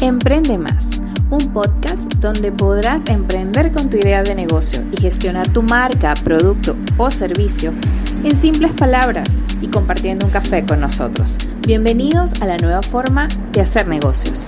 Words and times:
Emprende 0.00 0.58
Más, 0.58 1.02
un 1.28 1.52
podcast 1.52 2.14
donde 2.20 2.52
podrás 2.52 3.08
emprender 3.08 3.72
con 3.72 3.90
tu 3.90 3.96
idea 3.96 4.22
de 4.22 4.36
negocio 4.36 4.84
y 4.92 5.00
gestionar 5.00 5.52
tu 5.52 5.60
marca, 5.60 6.14
producto 6.22 6.76
o 6.98 7.10
servicio 7.10 7.72
en 8.22 8.36
simples 8.36 8.72
palabras 8.74 9.28
y 9.60 9.66
compartiendo 9.66 10.24
un 10.24 10.30
café 10.30 10.64
con 10.64 10.78
nosotros. 10.80 11.36
Bienvenidos 11.66 12.40
a 12.40 12.46
la 12.46 12.58
nueva 12.58 12.80
forma 12.82 13.26
de 13.50 13.60
hacer 13.60 13.88
negocios. 13.88 14.40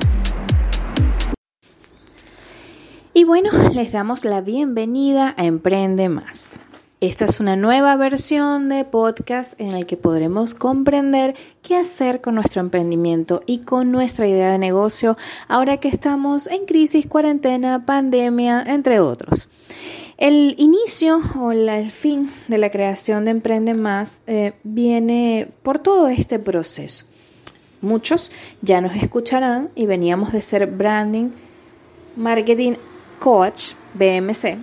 Y 3.12 3.25
bueno, 3.25 3.51
les 3.75 3.91
damos 3.91 4.25
la 4.25 4.43
bienvenida 4.43 5.35
a 5.37 5.46
Emprende 5.46 6.09
Más. 6.09 6.61
Esta 7.01 7.25
es 7.25 7.41
una 7.41 7.57
nueva 7.57 7.96
versión 7.96 8.69
de 8.69 8.85
podcast 8.85 9.59
en 9.59 9.73
el 9.73 9.87
que 9.87 9.96
podremos 9.96 10.53
comprender 10.53 11.35
qué 11.62 11.77
hacer 11.77 12.21
con 12.21 12.35
nuestro 12.35 12.61
emprendimiento 12.61 13.43
y 13.46 13.62
con 13.62 13.91
nuestra 13.91 14.29
idea 14.29 14.53
de 14.53 14.59
negocio 14.59 15.17
ahora 15.49 15.79
que 15.79 15.89
estamos 15.89 16.46
en 16.46 16.67
crisis, 16.67 17.07
cuarentena, 17.07 17.86
pandemia, 17.86 18.63
entre 18.67 19.00
otros. 19.00 19.49
El 20.18 20.55
inicio 20.58 21.22
o 21.41 21.53
el 21.53 21.91
fin 21.91 22.31
de 22.49 22.58
la 22.58 22.71
creación 22.71 23.25
de 23.25 23.30
Emprende 23.30 23.72
Más 23.72 24.21
eh, 24.27 24.53
viene 24.63 25.49
por 25.63 25.79
todo 25.79 26.08
este 26.08 26.39
proceso. 26.39 27.07
Muchos 27.80 28.30
ya 28.61 28.82
nos 28.82 28.94
escucharán 28.94 29.71
y 29.75 29.86
veníamos 29.86 30.35
de 30.35 30.43
ser 30.43 30.67
Branding 30.67 31.30
Marketing 32.14 32.75
Coach, 33.19 33.72
BMC, 33.94 34.58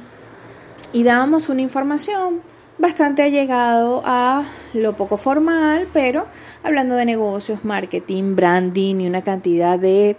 y 0.93 1.03
dábamos 1.03 1.49
una 1.49 1.61
información 1.61 2.41
bastante 2.77 3.23
allegado 3.23 4.01
a 4.05 4.45
lo 4.73 4.95
poco 4.95 5.17
formal, 5.17 5.87
pero 5.93 6.27
hablando 6.63 6.95
de 6.95 7.05
negocios, 7.05 7.65
marketing, 7.65 8.35
branding 8.35 9.01
y 9.01 9.07
una 9.07 9.23
cantidad 9.23 9.79
de 9.79 10.15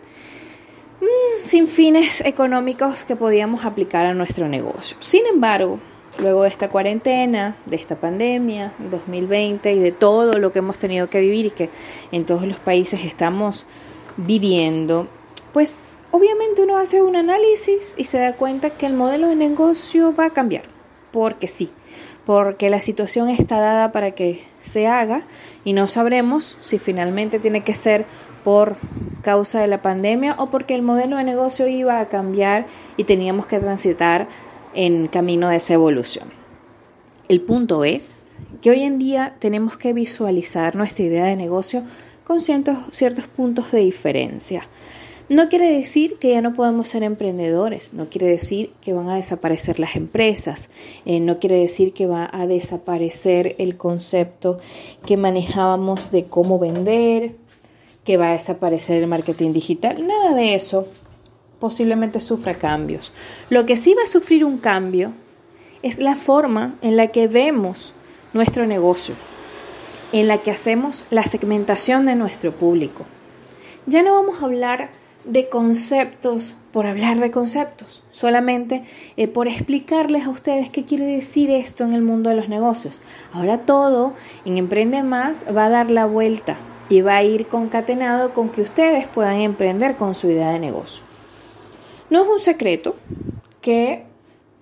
mm, 1.01 1.47
sin 1.47 1.69
fines 1.69 2.21
económicos 2.23 3.05
que 3.05 3.17
podíamos 3.17 3.65
aplicar 3.65 4.07
a 4.07 4.15
nuestro 4.15 4.49
negocio. 4.49 4.97
Sin 5.01 5.27
embargo, 5.27 5.79
luego 6.21 6.43
de 6.43 6.49
esta 6.49 6.69
cuarentena, 6.69 7.57
de 7.67 7.77
esta 7.77 7.97
pandemia 7.97 8.73
2020 8.91 9.73
y 9.73 9.79
de 9.79 9.93
todo 9.93 10.39
lo 10.39 10.53
que 10.53 10.59
hemos 10.59 10.79
tenido 10.79 11.07
que 11.09 11.21
vivir 11.21 11.47
y 11.47 11.51
que 11.51 11.71
en 12.11 12.25
todos 12.25 12.47
los 12.47 12.59
países 12.59 13.05
estamos 13.05 13.67
viviendo, 14.17 15.07
pues 15.53 16.01
obviamente 16.11 16.63
uno 16.63 16.77
hace 16.77 17.03
un 17.03 17.17
análisis 17.17 17.95
y 17.97 18.05
se 18.05 18.19
da 18.19 18.35
cuenta 18.35 18.71
que 18.71 18.87
el 18.87 18.95
modelo 18.95 19.29
de 19.29 19.37
negocio 19.37 20.15
va 20.15 20.27
a 20.27 20.31
cambiar, 20.31 20.65
porque 21.13 21.49
sí, 21.49 21.71
porque 22.25 22.69
la 22.71 22.81
situación 22.81 23.29
está 23.29 23.59
dada 23.59 23.91
para 23.93 24.11
que 24.11 24.45
se 24.61 24.87
haga 24.87 25.25
y 25.65 25.73
no 25.73 25.89
sabremos 25.89 26.59
si 26.61 26.79
finalmente 26.79 27.39
tiene 27.39 27.63
que 27.63 27.75
ser 27.75 28.05
por 28.45 28.77
causa 29.23 29.61
de 29.61 29.67
la 29.67 29.83
pandemia 29.83 30.35
o 30.39 30.51
porque 30.51 30.75
el 30.75 30.83
modelo 30.83 31.17
de 31.17 31.25
negocio 31.25 31.67
iba 31.67 32.01
a 32.01 32.09
cambiar 32.09 32.67
y 32.97 33.05
teníamos 33.05 33.47
que 33.47 33.59
transitar 33.59 34.29
en 34.75 35.09
camino 35.09 35.49
de 35.49 35.57
esa 35.57 35.75
evolución. 35.75 36.29
El 37.29 37.41
punto 37.41 37.85
es 37.85 38.25
que 38.63 38.71
hoy 38.71 38.83
en 38.83 38.99
día 38.99 39.37
tenemos 39.39 39.77
que 39.77 39.93
visualizar 39.93 40.77
nuestra 40.77 41.05
idea 41.05 41.25
de 41.25 41.37
negocio 41.37 41.83
con 42.25 42.41
ciertos, 42.41 42.77
ciertos 42.93 43.27
puntos 43.27 43.73
de 43.73 43.81
diferencia. 43.81 44.63
No 45.29 45.51
quiere 45.51 45.71
decir 45.71 46.17
que 46.19 46.31
ya 46.31 46.41
no 46.41 46.55
podemos 46.55 46.89
ser 46.89 47.03
emprendedores, 47.03 47.93
no 47.93 48.09
quiere 48.09 48.29
decir 48.29 48.73
que 48.81 48.95
van 48.95 49.11
a 49.11 49.17
desaparecer 49.17 49.79
las 49.79 49.95
empresas, 49.95 50.71
eh, 51.05 51.21
no 51.21 51.39
quiere 51.39 51.57
decir 51.57 51.93
que 51.93 52.07
va 52.07 52.31
a 52.33 52.47
desaparecer 52.47 53.55
el 53.59 53.77
concepto 53.77 54.59
que 55.05 55.19
manejábamos 55.19 56.11
de 56.11 56.25
cómo 56.25 56.59
vender, 56.59 57.37
que 58.05 58.17
va 58.17 58.31
a 58.31 58.33
desaparecer 58.33 59.03
el 59.03 59.07
marketing 59.07 59.53
digital, 59.53 60.07
nada 60.07 60.35
de 60.35 60.55
eso 60.55 60.89
posiblemente 61.61 62.21
sufra 62.21 62.57
cambios. 62.57 63.13
Lo 63.51 63.67
que 63.67 63.77
sí 63.77 63.93
va 63.93 64.05
a 64.05 64.11
sufrir 64.11 64.47
un 64.47 64.57
cambio 64.57 65.13
es 65.83 65.99
la 65.99 66.17
forma 66.17 66.77
en 66.81 66.97
la 66.97 67.09
que 67.09 67.29
vemos 67.29 67.93
nuestro 68.33 68.67
negocio, 68.67 69.15
en 70.13 70.27
la 70.27 70.39
que 70.39 70.51
hacemos 70.51 71.05
la 71.11 71.25
segmentación 71.25 72.07
de 72.07 72.15
nuestro 72.15 72.53
público. 72.53 73.05
Ya 73.85 74.03
no 74.03 74.15
vamos 74.15 74.41
a 74.41 74.47
hablar 74.47 74.91
de 75.29 75.49
conceptos 75.49 76.57
por 76.73 76.87
hablar 76.87 77.19
de 77.21 77.31
conceptos, 77.31 78.03
solamente 78.13 78.83
eh, 79.17 79.29
por 79.29 79.47
explicarles 79.47 80.25
a 80.25 80.31
ustedes 80.31 80.71
qué 80.71 80.85
quiere 80.85 81.05
decir 81.05 81.51
esto 81.51 81.85
en 81.85 81.93
el 81.93 82.03
mundo 82.03 82.31
de 82.31 82.37
los 82.37 82.49
negocios. 82.49 83.01
Ahora 83.33 83.59
todo 83.67 84.15
en 84.45 84.57
Emprende 84.57 85.03
Más 85.03 85.45
va 85.55 85.67
a 85.67 85.71
dar 85.71 85.91
la 85.91 86.07
vuelta 86.07 86.57
y 86.89 87.03
va 87.03 87.17
a 87.17 87.23
ir 87.23 87.47
concatenado 87.47 88.33
con 88.33 88.49
que 88.49 88.63
ustedes 88.63 89.07
puedan 89.07 89.41
emprender 89.41 89.97
con 89.97 90.15
su 90.15 90.31
idea 90.31 90.51
de 90.51 90.59
negocio. 90.59 91.03
No 92.09 92.23
es 92.23 92.29
un 92.29 92.39
secreto 92.39 92.97
que 93.61 94.05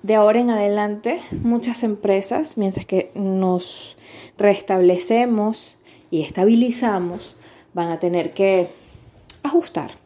de 0.03 0.15
ahora 0.17 0.41
en 0.41 0.51
adelante 0.51 1.21
muchas 1.31 1.85
empresas, 1.85 2.57
mientras 2.57 2.87
que 2.87 3.13
nos 3.15 3.97
restablecemos 4.37 5.77
y 6.11 6.23
estabilizamos, 6.23 7.37
van 7.73 7.91
a 7.91 8.01
tener 8.01 8.33
que 8.33 8.69
ajustar 9.45 10.06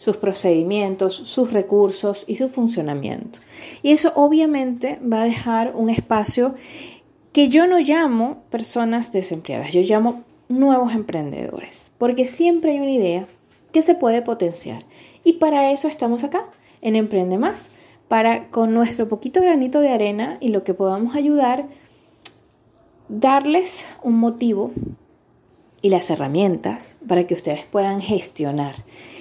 sus 0.00 0.16
procedimientos, 0.16 1.12
sus 1.14 1.52
recursos 1.52 2.24
y 2.26 2.36
su 2.36 2.48
funcionamiento. 2.48 3.38
Y 3.82 3.92
eso 3.92 4.14
obviamente 4.14 4.98
va 5.00 5.20
a 5.20 5.26
dejar 5.26 5.74
un 5.76 5.90
espacio 5.90 6.54
que 7.32 7.50
yo 7.50 7.66
no 7.66 7.78
llamo 7.80 8.42
personas 8.48 9.12
desempleadas, 9.12 9.72
yo 9.72 9.82
llamo 9.82 10.24
nuevos 10.48 10.94
emprendedores, 10.94 11.92
porque 11.98 12.24
siempre 12.24 12.72
hay 12.72 12.78
una 12.80 12.92
idea 12.92 13.28
que 13.72 13.82
se 13.82 13.94
puede 13.94 14.22
potenciar. 14.22 14.86
Y 15.22 15.34
para 15.34 15.70
eso 15.70 15.86
estamos 15.86 16.24
acá, 16.24 16.46
en 16.80 16.96
Emprende 16.96 17.36
Más, 17.36 17.68
para 18.08 18.48
con 18.48 18.72
nuestro 18.72 19.06
poquito 19.06 19.42
granito 19.42 19.80
de 19.80 19.90
arena 19.90 20.38
y 20.40 20.48
lo 20.48 20.64
que 20.64 20.72
podamos 20.72 21.14
ayudar, 21.14 21.66
darles 23.10 23.84
un 24.02 24.18
motivo 24.18 24.70
y 25.82 25.90
las 25.90 26.08
herramientas 26.08 26.96
para 27.06 27.26
que 27.26 27.34
ustedes 27.34 27.64
puedan 27.64 28.00
gestionar 28.00 28.76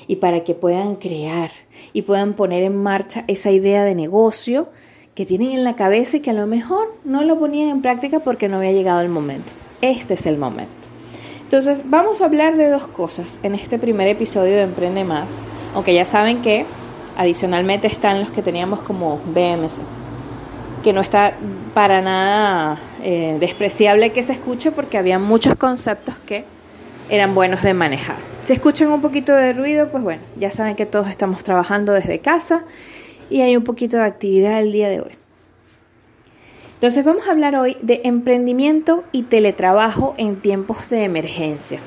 y 0.09 0.16
para 0.16 0.44
que 0.44 0.56
puedan 0.56 0.96
crear 0.96 1.52
y 1.94 2.02
puedan 2.02 2.34
poner 2.34 2.64
en 2.64 2.75
marcha 2.75 3.24
esa 3.28 3.52
idea 3.52 3.86
de 3.86 3.94
negocio 3.94 4.70
que 5.14 5.24
tienen 5.24 5.52
en 5.52 5.64
la 5.64 5.75
cabeza 5.75 6.18
y 6.18 6.20
que 6.22 6.31
a 6.31 6.34
lo 6.34 6.47
mejor 6.47 6.96
no 7.06 7.22
lo 7.22 7.38
ponían 7.38 7.70
en 7.70 7.84
práctica 7.84 8.19
porque 8.19 8.50
no 8.50 8.58
había 8.58 8.72
llegado 8.72 9.02
el 9.02 9.09
momento. 9.09 9.53
Este 9.81 10.16
es 10.16 10.25
el 10.25 10.40
momento. 10.40 10.72
Entonces, 11.44 11.84
vamos 11.86 12.22
a 12.22 12.25
hablar 12.25 12.58
de 12.58 12.69
dos 12.69 12.88
cosas 12.88 13.40
en 13.44 13.53
este 13.53 13.78
primer 13.78 14.08
episodio 14.08 14.56
de 14.56 14.64
Emprende 14.64 15.03
Más, 15.03 15.44
aunque 15.75 15.94
ya 15.94 16.06
saben 16.06 16.42
que 16.42 16.66
adicionalmente 17.16 17.86
están 17.86 18.19
los 18.19 18.31
que 18.31 18.42
teníamos 18.42 18.81
como 18.81 19.19
BMC, 19.28 19.80
que 20.84 20.92
no 20.92 21.02
está 21.02 21.36
para 21.75 22.02
nada 22.02 22.80
eh, 23.03 23.38
despreciable 23.40 24.12
que 24.12 24.24
se 24.24 24.34
escuche 24.34 24.72
porque 24.72 24.98
había 24.98 25.19
muchos 25.19 25.53
conceptos 25.56 26.16
que 26.25 26.46
eran 27.09 27.36
buenos 27.36 27.62
de 27.62 27.74
manejar. 27.74 28.18
Si 28.44 28.53
escuchan 28.53 28.90
un 28.90 29.02
poquito 29.02 29.34
de 29.34 29.53
ruido, 29.53 29.90
pues 29.90 30.03
bueno, 30.03 30.22
ya 30.38 30.52
saben 30.52 30.75
que 30.75 30.86
todos 30.86 31.09
estamos 31.09 31.44
trabajando 31.44 31.94
desde 31.94 32.20
casa 32.20 32.64
y 33.30 33.42
hay 33.42 33.58
un 33.58 33.64
poquito 33.64 33.97
de 33.97 34.03
actividad 34.03 34.59
el 34.59 34.72
día 34.72 34.90
de 34.90 35.02
hoy. 35.02 35.12
Entonces 36.75 37.03
vamos 37.03 37.28
a 37.28 37.31
hablar 37.31 37.56
hoy 37.58 37.75
de 37.81 38.02
emprendimiento 38.06 39.03
y 39.12 39.24
teletrabajo 39.24 40.14
en 40.18 40.40
tiempos 40.40 40.90
de 40.90 41.03
emergencia. 41.03 41.80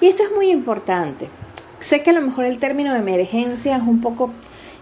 Y 0.00 0.06
esto 0.06 0.24
es 0.24 0.32
muy 0.32 0.50
importante. 0.50 1.28
Sé 1.78 2.02
que 2.02 2.10
a 2.10 2.12
lo 2.12 2.22
mejor 2.22 2.46
el 2.46 2.58
término 2.58 2.92
de 2.92 2.98
emergencia 2.98 3.76
es 3.76 3.82
un 3.82 4.00
poco 4.00 4.32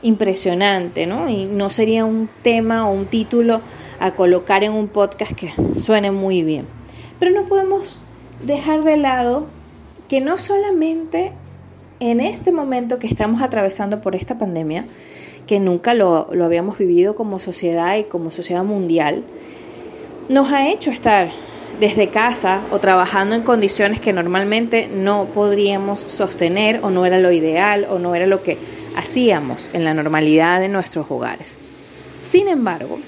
impresionante, 0.03 1.07
¿no? 1.07 1.29
Y 1.29 1.45
no 1.45 1.69
sería 1.69 2.07
un 2.07 2.31
tema 2.43 2.89
o 2.89 2.95
un 2.95 3.05
título 3.05 3.61
a 3.99 4.13
colocar 4.13 4.65
en 4.65 4.73
un 4.73 4.89
podcast 4.89 5.33
que 5.33 5.53
suene 5.79 6.11
muy 6.11 6.43
bien. 6.43 6.67
Pero 7.19 7.33
no 7.33 7.47
podemos 7.47 8.01
dejar 8.43 8.83
de 8.83 8.97
lado 8.97 9.47
que 10.11 10.21
no 10.21 10.39
solamente 10.39 11.31
en 12.01 12.19
este 12.19 12.51
momento 12.51 12.99
que 12.99 13.07
estamos 13.07 13.43
atravesando 13.43 14.01
por 14.01 14.17
esta 14.17 14.39
pandemia, 14.39 14.87
que 15.47 15.61
nunca 15.61 15.95
lo, 15.95 16.29
habíamos 16.43 16.79
vivido 16.79 17.15
como 17.15 17.39
sociedad 17.39 17.97
y 17.97 18.03
como 18.03 18.33
sociedad 18.33 18.65
mundial, 18.65 19.23
nos 20.29 20.51
ha 20.51 20.69
hecho 20.69 20.91
estar 20.91 21.31
desde 21.79 22.09
casa 22.09 22.61
o 22.73 22.81
trabajando 22.81 23.37
en 23.37 23.43
condiciones 23.43 24.01
que 24.01 24.13
normalmente 24.13 24.89
no 24.93 25.27
podríamos 25.27 26.01
sostener 26.01 26.81
o 26.83 26.91
no 26.91 27.07
era 27.07 27.21
lo 27.21 27.31
ideal 27.31 27.87
o 27.89 28.01
no 28.01 28.17
era 28.17 28.27
lo 28.27 28.43
que 28.43 28.59
hacíamos 28.97 29.71
en 29.75 29.85
la 29.85 29.95
normalidad 29.95 30.59
de 30.59 30.69
nuestros 30.69 31.09
hogares. 31.09 31.57
Sin 32.33 32.49
embargo, 32.49 32.99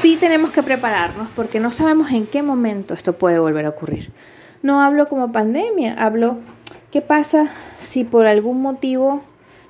sí 0.00 0.16
tenemos 0.16 0.52
que 0.52 0.62
prepararnos 0.62 1.28
porque 1.34 1.58
no 1.58 1.72
sabemos 1.72 2.12
en 2.12 2.24
qué 2.24 2.44
momento 2.44 2.94
esto 2.94 3.14
puede 3.14 3.40
volver 3.40 3.66
a 3.66 3.70
ocurrir. 3.70 4.12
No 4.62 4.80
hablo 4.80 5.08
como 5.08 5.32
pandemia, 5.32 5.94
hablo 5.94 6.38
qué 6.90 7.00
pasa 7.00 7.50
si 7.78 8.04
por 8.04 8.26
algún 8.26 8.60
motivo 8.60 9.22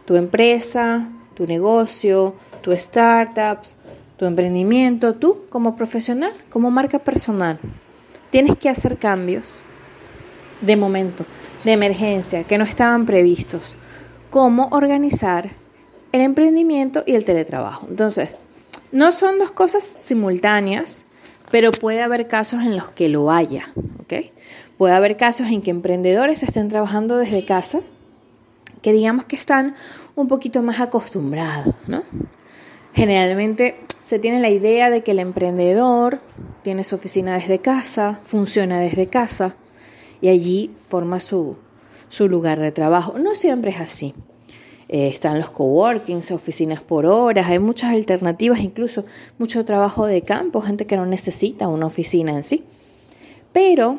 tu 0.07 0.17
empresa, 0.17 1.11
tu 1.35 1.47
negocio, 1.47 2.35
tu 2.63 2.73
startups, 2.77 3.77
tu 4.17 4.25
emprendimiento, 4.25 5.15
tú 5.15 5.45
como 5.49 5.77
profesional, 5.77 6.33
como 6.51 6.71
marca 6.71 6.99
personal, 6.99 7.59
tienes 8.31 8.57
que 8.57 8.69
hacer 8.69 8.99
cambios 8.99 9.63
de 10.61 10.77
momento, 10.77 11.25
de 11.65 11.73
emergencia, 11.73 12.45
que 12.45 12.59
no 12.59 12.65
estaban 12.65 13.07
previstos. 13.07 13.77
cómo 14.31 14.69
organizar 14.73 15.49
el 16.13 16.21
emprendimiento 16.21 17.03
y 17.07 17.15
el 17.15 17.25
teletrabajo. 17.25 17.87
Entonces, 17.89 18.31
no 18.93 19.11
son 19.13 19.39
dos 19.39 19.53
cosas 19.53 19.97
simultáneas, 20.01 21.07
pero 21.51 21.71
puede 21.73 22.03
haber 22.03 22.29
casos 22.29 22.63
en 22.63 22.77
los 22.77 22.91
que 22.91 23.09
lo 23.09 23.31
haya, 23.31 23.73
¿ok? 24.03 24.31
Puede 24.79 24.95
haber 24.95 25.17
casos 25.17 25.49
en 25.49 25.61
que 25.61 25.71
emprendedores 25.71 26.45
estén 26.45 26.69
trabajando 26.69 27.17
desde 27.17 27.45
casa, 27.45 27.81
que 28.81 28.93
digamos 28.93 29.25
que 29.25 29.35
están 29.35 29.75
un 30.15 30.29
poquito 30.29 30.63
más 30.63 30.81
acostumbrados, 30.81 31.75
¿no? 31.89 32.05
Generalmente 32.95 33.77
se 34.01 34.21
tiene 34.21 34.41
la 34.41 34.51
idea 34.51 34.89
de 34.89 35.03
que 35.03 35.11
el 35.11 35.19
emprendedor 35.19 36.21
tiene 36.63 36.85
su 36.85 36.95
oficina 36.95 37.35
desde 37.35 37.59
casa, 37.59 38.21
funciona 38.25 38.79
desde 38.79 39.09
casa 39.09 39.57
y 40.21 40.29
allí 40.29 40.71
forma 40.89 41.19
su, 41.19 41.57
su 42.09 42.29
lugar 42.29 42.61
de 42.61 42.71
trabajo. 42.71 43.19
No 43.19 43.35
siempre 43.35 43.73
es 43.73 43.81
así. 43.81 44.15
Eh, 44.89 45.09
están 45.09 45.39
los 45.39 45.51
coworkings, 45.51 46.31
oficinas 46.31 46.83
por 46.83 47.05
horas, 47.05 47.49
hay 47.49 47.59
muchas 47.59 47.93
alternativas, 47.93 48.61
incluso 48.61 49.05
mucho 49.39 49.65
trabajo 49.65 50.07
de 50.07 50.23
campo, 50.23 50.63
gente 50.63 50.87
que 50.87 50.97
no 50.97 51.05
necesita 51.05 51.69
una 51.69 51.87
oficina 51.87 52.33
en 52.33 52.45
sí. 52.45 52.65
Pero 53.53 53.99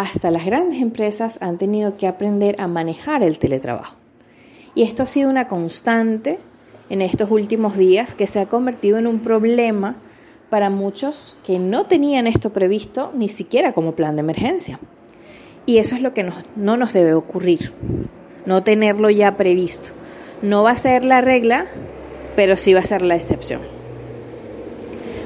hasta 0.00 0.30
las 0.30 0.44
grandes 0.44 0.80
empresas 0.80 1.38
han 1.40 1.58
tenido 1.58 1.96
que 1.96 2.06
aprender 2.06 2.60
a 2.60 2.68
manejar 2.68 3.22
el 3.22 3.38
teletrabajo. 3.38 3.96
Y 4.74 4.82
esto 4.82 5.02
ha 5.02 5.06
sido 5.06 5.30
una 5.30 5.48
constante 5.48 6.38
en 6.90 7.02
estos 7.02 7.30
últimos 7.30 7.76
días 7.76 8.14
que 8.14 8.26
se 8.26 8.40
ha 8.40 8.46
convertido 8.46 8.98
en 8.98 9.06
un 9.06 9.20
problema 9.20 9.96
para 10.50 10.70
muchos 10.70 11.36
que 11.44 11.58
no 11.58 11.86
tenían 11.86 12.26
esto 12.26 12.52
previsto 12.52 13.12
ni 13.14 13.28
siquiera 13.28 13.72
como 13.72 13.92
plan 13.92 14.16
de 14.16 14.20
emergencia. 14.20 14.78
Y 15.66 15.78
eso 15.78 15.94
es 15.94 16.00
lo 16.00 16.14
que 16.14 16.30
no 16.56 16.76
nos 16.76 16.92
debe 16.92 17.12
ocurrir 17.12 17.72
no 18.48 18.62
tenerlo 18.62 19.10
ya 19.10 19.36
previsto. 19.36 19.90
No 20.40 20.62
va 20.62 20.70
a 20.70 20.76
ser 20.76 21.04
la 21.04 21.20
regla, 21.20 21.66
pero 22.34 22.56
sí 22.56 22.72
va 22.72 22.80
a 22.80 22.84
ser 22.84 23.02
la 23.02 23.14
excepción. 23.14 23.60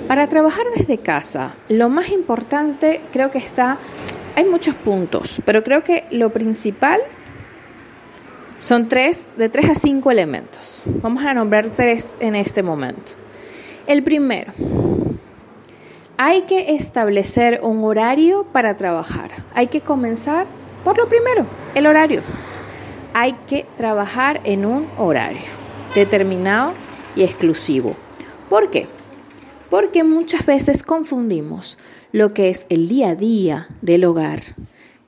Para 0.09 0.27
trabajar 0.27 0.67
desde 0.77 0.99
casa, 0.99 1.55
lo 1.69 1.89
más 1.89 2.11
importante 2.11 3.01
creo 3.13 3.31
que 3.31 3.39
está, 3.39 3.79
hay 4.37 4.45
muchos 4.45 4.75
puntos, 4.75 5.41
pero 5.45 5.63
creo 5.63 5.83
que 5.83 6.05
lo 6.11 6.31
principal 6.31 7.01
son 8.59 8.89
tres, 8.89 9.31
de 9.37 9.49
tres 9.49 9.71
a 9.71 9.75
cinco 9.75 10.11
elementos. 10.11 10.83
Vamos 10.87 11.25
a 11.25 11.35
nombrar 11.35 11.69
tres 11.71 12.17
en 12.21 12.35
este 12.37 12.63
momento. 12.63 13.13
El 13.87 14.03
primero, 14.03 14.53
hay 16.17 16.43
que 16.43 16.77
establecer 16.77 17.61
un 17.63 17.83
horario 17.85 18.45
para 18.53 18.77
trabajar. 18.77 19.31
Hay 19.55 19.67
que 19.67 19.81
comenzar 19.81 20.47
por 20.85 20.99
lo 20.99 21.09
primero, 21.09 21.47
el 21.77 21.87
horario 21.87 22.23
hay 23.15 23.35
que 23.47 23.67
trabajar 23.77 24.41
en 24.45 24.67
un 24.67 24.89
horario 24.99 25.43
determinado 25.95 26.73
y 27.15 27.23
exclusivo. 27.23 27.95
¿Por 28.49 28.71
qué? 28.71 28.89
Porque 29.71 30.03
muchas 30.03 30.45
veces 30.45 30.83
confundimos 30.83 31.79
lo 32.13 32.35
que 32.35 32.51
es 32.51 32.67
el 32.69 32.89
día 32.89 33.11
a 33.11 33.15
día 33.15 33.69
del 33.81 34.05
hogar 34.05 34.43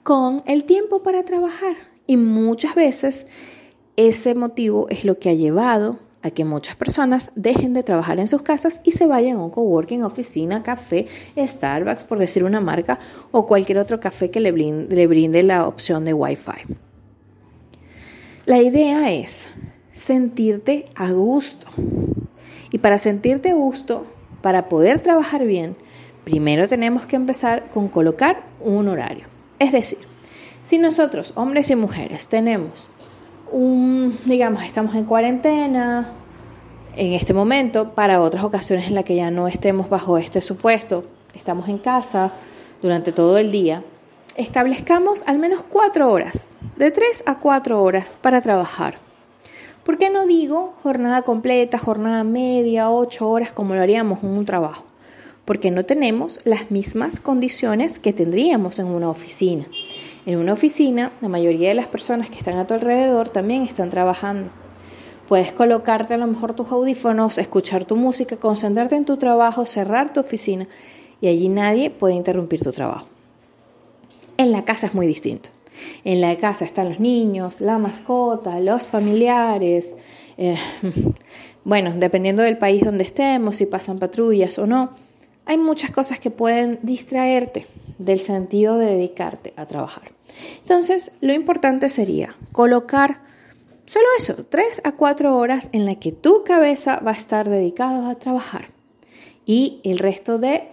con 0.03 0.43
el 0.47 0.65
tiempo 0.65 1.03
para 1.03 1.23
trabajar. 1.23 1.77
Y 2.07 2.17
muchas 2.17 2.75
veces 2.75 3.27
ese 3.97 4.35
motivo 4.35 4.89
es 4.89 5.05
lo 5.05 5.19
que 5.19 5.31
ha 5.31 5.35
llevado 5.35 5.99
a 6.23 6.31
que 6.31 6.47
muchas 6.47 6.75
personas 6.75 7.31
dejen 7.35 7.75
de 7.75 7.83
trabajar 7.83 8.19
en 8.19 8.29
sus 8.29 8.41
casas 8.41 8.81
y 8.83 8.93
se 8.93 9.07
vayan 9.07 9.37
a 9.37 9.43
un 9.43 9.51
coworking, 9.51 10.03
oficina, 10.03 10.63
café, 10.63 11.07
Starbucks, 11.37 12.05
por 12.05 12.19
decir 12.19 12.45
una 12.45 12.61
marca, 12.61 12.99
o 13.31 13.47
cualquier 13.47 13.79
otro 13.79 14.01
café 14.01 14.31
que 14.31 14.41
le 14.41 14.51
brinde, 14.51 15.43
la 15.43 15.69
opción 15.69 16.07
de 16.07 16.15
Wi-Fi. 16.15 16.75
La 18.47 18.63
idea 18.63 19.13
es 19.13 19.49
sentirte 19.93 20.87
a 20.95 21.13
gusto. 21.13 21.67
Y 22.71 22.79
para 22.79 22.97
sentirte 22.99 23.51
a 23.51 23.55
gusto, 23.55 24.07
para 24.41 24.71
poder 24.71 25.01
trabajar 25.01 25.45
bien, 25.47 25.77
primero 26.25 26.67
tenemos 26.67 27.07
que 27.07 27.17
empezar 27.17 27.69
con 27.71 27.89
colocar 27.89 28.45
un 28.61 28.89
horario. 28.89 29.27
Es 29.59 29.73
decir, 29.73 29.99
si 30.63 30.79
nosotros, 30.79 31.33
hombres 31.37 31.71
y 31.71 31.77
mujeres, 31.77 32.29
tenemos 32.29 32.89
un, 33.53 34.19
digamos, 34.25 34.65
estamos 34.65 34.95
en 34.95 35.05
cuarentena 35.05 36.09
en 36.97 37.13
este 37.13 37.35
momento, 37.35 37.93
para 37.93 38.21
otras 38.21 38.45
ocasiones 38.45 38.87
en 38.87 38.95
las 38.95 39.05
que 39.05 39.17
ya 39.17 39.31
no 39.31 39.49
estemos 39.49 39.89
bajo 39.89 40.17
este 40.17 40.41
supuesto, 40.41 41.05
estamos 41.35 41.69
en 41.69 41.79
casa 41.79 42.33
durante 42.83 43.13
todo 43.13 43.37
el 43.39 43.51
día, 43.51 43.83
establezcamos 44.37 45.23
al 45.27 45.39
menos 45.39 45.65
cuatro 45.69 46.11
horas, 46.11 46.49
de 46.77 46.91
tres 46.91 47.23
a 47.27 47.39
cuatro 47.39 47.83
horas 47.83 48.17
para 48.21 48.41
trabajar. 48.43 48.97
¿Por 49.85 49.99
qué 49.99 50.09
no 50.09 50.27
digo 50.27 50.75
jornada 50.83 51.23
completa, 51.23 51.79
jornada 51.79 52.25
media, 52.25 52.91
ocho 52.91 53.29
horas 53.29 53.53
como 53.53 53.75
lo 53.75 53.83
haríamos 53.83 54.23
en 54.23 54.31
un 54.31 54.47
trabajo? 54.47 54.85
Porque 55.45 55.71
no 55.71 55.85
tenemos 55.85 56.41
las 56.45 56.71
mismas 56.71 57.21
condiciones 57.21 57.99
que 57.99 58.13
tendríamos 58.13 58.79
en 58.79 58.87
una 58.87 59.11
oficina. 59.11 59.67
En 60.27 60.39
una 60.39 60.55
oficina, 60.55 61.13
la 61.21 61.29
mayoría 61.29 61.69
de 61.69 61.75
las 61.75 61.87
personas 61.87 62.31
que 62.31 62.39
están 62.39 62.57
a 62.57 62.67
tu 62.67 62.75
alrededor 62.75 63.29
también 63.29 63.63
están 63.63 63.91
trabajando. 63.91 64.51
Puedes 65.29 65.53
colocarte 65.53 66.15
a 66.15 66.19
lo 66.19 66.27
mejor 66.27 66.55
tus 66.55 66.71
audífonos, 66.71 67.39
escuchar 67.39 67.85
tu 67.85 67.97
música, 67.97 68.37
concentrarte 68.37 68.97
en 68.97 69.05
tu 69.05 69.17
trabajo, 69.17 69.67
cerrar 69.67 70.13
tu 70.13 70.21
oficina 70.21 70.67
y 71.21 71.29
allí 71.29 71.49
nadie 71.49 71.91
puede 71.91 72.15
interrumpir 72.15 72.61
tu 72.61 72.73
trabajo. 72.73 73.07
En 74.37 74.53
la 74.53 74.65
casa 74.65 74.87
es 74.87 74.95
muy 74.95 75.07
distinto. 75.07 75.51
En 76.05 76.21
la 76.21 76.37
casa 76.37 76.65
están 76.65 76.89
los 76.89 77.01
niños, 77.01 77.61
la 77.61 77.79
mascota, 77.79 78.61
los 78.61 78.89
familiares. 78.89 79.93
Eh, 80.37 80.57
bueno, 81.65 81.93
dependiendo 81.97 82.43
del 82.43 82.59
país 82.59 82.83
donde 82.85 83.05
estemos, 83.05 83.57
si 83.57 83.67
pasan 83.67 83.99
patrullas 83.99 84.59
o 84.59 84.67
no, 84.67 84.91
hay 85.47 85.59
muchas 85.59 85.91
cosas 85.91 86.19
que 86.19 86.31
pueden 86.31 86.79
distraerte 86.83 87.67
del 87.99 88.19
sentido 88.19 88.79
de 88.79 88.87
dedicarte 88.87 89.53
a 89.57 89.67
trabajar. 89.67 90.13
Entonces, 90.61 91.13
lo 91.21 91.33
importante 91.33 91.89
sería 91.89 92.35
colocar 92.53 93.21
solo 93.87 94.07
eso, 94.19 94.35
tres 94.49 94.81
a 94.85 94.93
cuatro 94.93 95.37
horas 95.37 95.69
en 95.73 95.85
la 95.85 95.97
que 95.97 96.13
tu 96.13 96.43
cabeza 96.45 97.01
va 97.01 97.13
a 97.13 97.15
estar 97.15 97.49
dedicada 97.49 98.11
a 98.11 98.15
trabajar 98.17 98.67
y 99.47 99.81
el 99.85 99.99
resto 99.99 100.39
de 100.39 100.69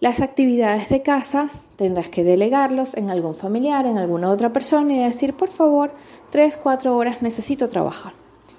las 0.00 0.20
actividades 0.20 0.88
de 0.88 1.02
casa 1.02 1.50
tendrás 1.76 2.08
que 2.08 2.24
delegarlos 2.24 2.96
en 2.96 3.10
algún 3.10 3.34
familiar, 3.34 3.86
en 3.86 3.98
alguna 3.98 4.30
otra 4.30 4.52
persona 4.52 4.94
y 4.94 5.02
decir, 5.02 5.34
por 5.34 5.50
favor, 5.50 5.92
tres, 6.30 6.56
cuatro 6.56 6.96
horas 6.96 7.22
necesito 7.22 7.68
trabajar. 7.68 8.12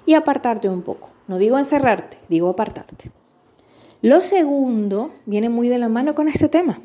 Y 0.06 0.14
apartarte 0.14 0.68
un 0.68 0.82
poco. 0.82 1.10
No 1.28 1.38
digo 1.38 1.58
encerrarte, 1.58 2.18
digo 2.28 2.48
apartarte. 2.48 3.12
Lo 4.02 4.22
segundo 4.22 5.12
viene 5.26 5.48
muy 5.48 5.68
de 5.68 5.78
la 5.78 5.88
mano 5.88 6.16
con 6.16 6.26
este 6.26 6.48
tema 6.48 6.80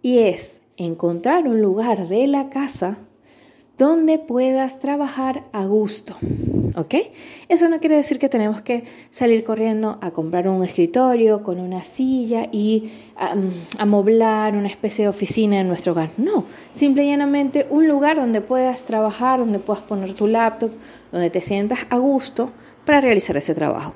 y 0.00 0.20
es 0.20 0.62
encontrar 0.78 1.46
un 1.46 1.60
lugar 1.60 2.08
de 2.08 2.26
la 2.26 2.48
casa 2.48 2.96
donde 3.76 4.18
puedas 4.18 4.80
trabajar 4.80 5.44
a 5.52 5.66
gusto. 5.66 6.16
¿Ok? 6.74 6.94
Eso 7.50 7.68
no 7.68 7.78
quiere 7.78 7.96
decir 7.96 8.18
que 8.18 8.30
tenemos 8.30 8.62
que 8.62 8.84
salir 9.10 9.44
corriendo 9.44 9.98
a 10.00 10.12
comprar 10.12 10.48
un 10.48 10.64
escritorio 10.64 11.42
con 11.42 11.60
una 11.60 11.82
silla 11.82 12.48
y 12.50 12.90
amoblar 13.76 14.54
una 14.54 14.68
especie 14.68 15.04
de 15.04 15.10
oficina 15.10 15.60
en 15.60 15.68
nuestro 15.68 15.92
hogar. 15.92 16.08
No, 16.16 16.46
simple 16.72 17.04
y 17.04 17.08
llanamente 17.08 17.66
un 17.68 17.86
lugar 17.86 18.16
donde 18.16 18.40
puedas 18.40 18.86
trabajar, 18.86 19.40
donde 19.40 19.58
puedas 19.58 19.82
poner 19.82 20.14
tu 20.14 20.26
laptop, 20.26 20.70
donde 21.12 21.28
te 21.28 21.42
sientas 21.42 21.80
a 21.90 21.98
gusto 21.98 22.50
para 22.86 23.02
realizar 23.02 23.36
ese 23.36 23.54
trabajo. 23.54 23.92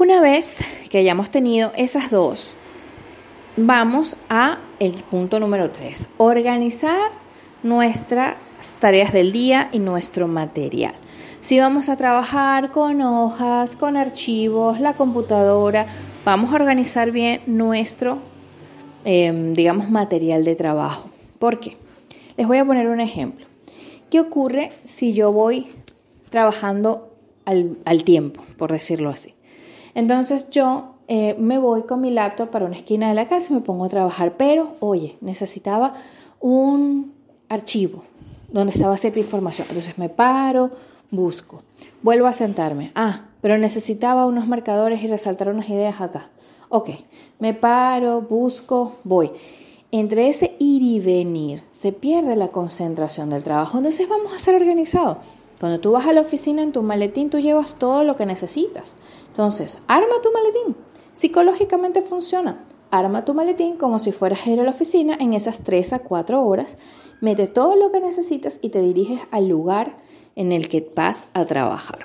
Una 0.00 0.22
vez 0.22 0.56
que 0.88 0.96
hayamos 0.96 1.28
tenido 1.30 1.72
esas 1.76 2.10
dos, 2.10 2.54
vamos 3.58 4.16
a 4.30 4.60
el 4.78 4.92
punto 4.92 5.38
número 5.38 5.70
tres, 5.72 6.08
organizar 6.16 7.10
nuestra 7.62 8.38
tareas 8.80 9.12
del 9.12 9.30
día 9.30 9.68
y 9.72 9.78
nuestro 9.78 10.26
material. 10.26 10.94
Si 11.42 11.58
vamos 11.58 11.90
a 11.90 11.98
trabajar 11.98 12.70
con 12.70 13.02
hojas, 13.02 13.76
con 13.76 13.98
archivos, 13.98 14.80
la 14.80 14.94
computadora, 14.94 15.84
vamos 16.24 16.50
a 16.50 16.54
organizar 16.54 17.10
bien 17.10 17.42
nuestro, 17.44 18.20
em, 19.04 19.52
digamos, 19.52 19.90
material 19.90 20.46
de 20.46 20.54
trabajo. 20.54 21.10
¿Por 21.38 21.60
qué? 21.60 21.76
Les 22.38 22.46
voy 22.46 22.56
a 22.56 22.64
poner 22.64 22.88
un 22.88 23.02
ejemplo. 23.02 23.44
¿Qué 24.08 24.18
ocurre 24.18 24.70
si 24.82 25.12
yo 25.12 25.30
voy 25.30 25.66
trabajando 26.30 27.10
al 27.44 28.04
tiempo, 28.04 28.42
por 28.56 28.72
decirlo 28.72 29.10
así? 29.10 29.34
Entonces 29.94 30.50
yo 30.50 30.94
eh, 31.08 31.34
me 31.38 31.58
voy 31.58 31.82
con 31.82 32.00
mi 32.00 32.10
laptop 32.10 32.50
para 32.50 32.66
una 32.66 32.76
esquina 32.76 33.08
de 33.08 33.14
la 33.14 33.26
casa 33.26 33.48
y 33.50 33.54
me 33.54 33.60
pongo 33.60 33.84
a 33.84 33.88
trabajar, 33.88 34.34
pero 34.36 34.74
oye, 34.80 35.16
necesitaba 35.20 35.94
un 36.38 37.12
archivo, 37.48 38.04
donde 38.52 38.72
estaba 38.72 38.96
cierta 38.96 39.18
información. 39.18 39.66
Entonces 39.68 39.98
me 39.98 40.08
paro, 40.08 40.70
busco, 41.10 41.62
vuelvo 42.02 42.26
a 42.26 42.32
sentarme. 42.32 42.92
Ah, 42.94 43.22
pero 43.40 43.58
necesitaba 43.58 44.26
unos 44.26 44.46
marcadores 44.46 45.02
y 45.02 45.08
resaltar 45.08 45.48
unas 45.48 45.68
ideas 45.68 46.00
acá. 46.00 46.30
Ok, 46.68 46.90
me 47.40 47.54
paro, 47.54 48.20
busco, 48.22 48.98
voy. 49.02 49.32
entre 49.92 50.28
ese 50.28 50.54
ir 50.60 50.82
y 50.82 51.00
venir 51.00 51.64
se 51.72 51.90
pierde 51.90 52.36
la 52.36 52.48
concentración 52.48 53.30
del 53.30 53.42
trabajo. 53.42 53.78
Entonces 53.78 54.08
vamos 54.08 54.32
a 54.32 54.38
ser 54.38 54.54
organizados. 54.54 55.18
Cuando 55.58 55.80
tú 55.80 55.90
vas 55.90 56.06
a 56.06 56.12
la 56.12 56.20
oficina 56.20 56.62
en 56.62 56.72
tu 56.72 56.82
maletín, 56.82 57.28
tú 57.28 57.40
llevas 57.40 57.74
todo 57.74 58.04
lo 58.04 58.16
que 58.16 58.24
necesitas. 58.24 58.94
Entonces, 59.30 59.78
arma 59.86 60.20
tu 60.22 60.30
maletín. 60.32 60.76
Psicológicamente 61.12 62.02
funciona. 62.02 62.64
Arma 62.90 63.24
tu 63.24 63.34
maletín 63.34 63.76
como 63.76 64.00
si 64.00 64.10
fueras 64.10 64.46
a 64.46 64.50
ir 64.50 64.60
a 64.60 64.64
la 64.64 64.72
oficina 64.72 65.16
en 65.20 65.32
esas 65.32 65.60
3 65.60 65.92
a 65.92 65.98
4 66.00 66.44
horas. 66.44 66.76
Mete 67.20 67.46
todo 67.46 67.76
lo 67.76 67.92
que 67.92 68.00
necesitas 68.00 68.58
y 68.62 68.70
te 68.70 68.82
diriges 68.82 69.20
al 69.30 69.48
lugar 69.48 69.98
en 70.34 70.52
el 70.52 70.68
que 70.68 70.90
vas 70.96 71.28
a 71.32 71.44
trabajar. 71.44 72.00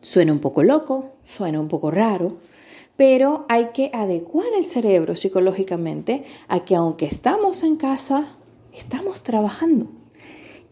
Suena 0.00 0.32
un 0.32 0.40
poco 0.40 0.62
loco, 0.62 1.12
suena 1.24 1.58
un 1.58 1.68
poco 1.68 1.90
raro, 1.90 2.36
pero 2.96 3.46
hay 3.48 3.70
que 3.72 3.90
adecuar 3.94 4.48
el 4.56 4.64
cerebro 4.64 5.16
psicológicamente 5.16 6.24
a 6.48 6.60
que 6.64 6.76
aunque 6.76 7.06
estamos 7.06 7.62
en 7.62 7.76
casa, 7.76 8.36
estamos 8.72 9.22
trabajando. 9.22 9.88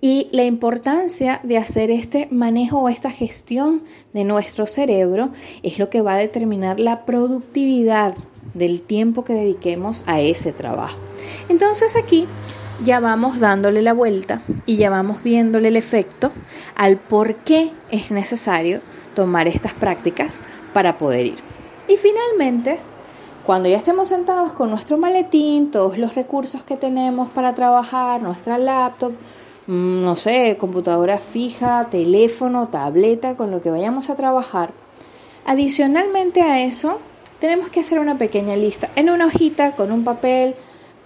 Y 0.04 0.28
la 0.32 0.44
importancia 0.44 1.40
de 1.44 1.56
hacer 1.56 1.90
este 1.90 2.28
manejo 2.30 2.78
o 2.78 2.90
esta 2.90 3.10
gestión 3.10 3.82
de 4.12 4.24
nuestro 4.24 4.66
cerebro 4.66 5.30
es 5.62 5.78
lo 5.78 5.88
que 5.88 6.02
va 6.02 6.12
a 6.12 6.18
determinar 6.18 6.78
la 6.78 7.06
productividad 7.06 8.14
del 8.52 8.82
tiempo 8.82 9.24
que 9.24 9.32
dediquemos 9.32 10.04
a 10.06 10.20
ese 10.20 10.52
trabajo. 10.52 10.98
Entonces 11.48 11.96
aquí 11.96 12.26
ya 12.84 13.00
vamos 13.00 13.40
dándole 13.40 13.80
la 13.80 13.94
vuelta 13.94 14.42
y 14.66 14.76
ya 14.76 14.90
vamos 14.90 15.22
viéndole 15.22 15.68
el 15.68 15.76
efecto 15.76 16.32
al 16.76 16.98
por 16.98 17.36
qué 17.36 17.72
es 17.90 18.10
necesario 18.10 18.82
tomar 19.14 19.48
estas 19.48 19.72
prácticas 19.72 20.38
para 20.74 20.98
poder 20.98 21.28
ir. 21.28 21.38
Y 21.88 21.96
finalmente, 21.96 22.78
cuando 23.42 23.70
ya 23.70 23.78
estemos 23.78 24.08
sentados 24.08 24.52
con 24.52 24.68
nuestro 24.68 24.98
maletín, 24.98 25.70
todos 25.70 25.96
los 25.96 26.14
recursos 26.14 26.62
que 26.62 26.76
tenemos 26.76 27.30
para 27.30 27.54
trabajar, 27.54 28.20
nuestra 28.20 28.58
laptop, 28.58 29.14
no 29.66 30.16
sé, 30.16 30.56
computadora 30.58 31.18
fija, 31.18 31.88
teléfono, 31.90 32.68
tableta, 32.68 33.36
con 33.36 33.50
lo 33.50 33.62
que 33.62 33.70
vayamos 33.70 34.10
a 34.10 34.16
trabajar, 34.16 34.72
adicionalmente 35.46 36.42
a 36.42 36.64
eso, 36.64 36.98
tenemos 37.40 37.68
que 37.68 37.80
hacer 37.80 37.98
una 37.98 38.16
pequeña 38.16 38.56
lista 38.56 38.88
en 38.96 39.10
una 39.10 39.26
hojita 39.26 39.72
con 39.72 39.92
un 39.92 40.04
papel 40.04 40.54